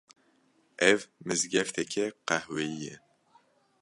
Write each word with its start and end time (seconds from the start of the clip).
Ev 0.89 0.99
mizgefteke 1.27 2.05
qehweyî 2.27 2.77
ye 2.85 2.95